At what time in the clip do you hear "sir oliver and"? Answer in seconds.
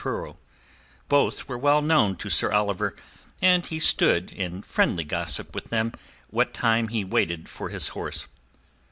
2.31-3.63